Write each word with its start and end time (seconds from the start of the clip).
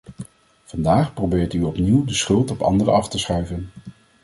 Vandaag 0.65 1.13
probeert 1.13 1.53
u 1.53 1.63
opnieuw 1.63 2.05
de 2.05 2.13
schuld 2.13 2.51
op 2.51 2.61
anderen 2.61 2.93
af 2.93 3.09
te 3.09 3.17
schuiven. 3.17 3.69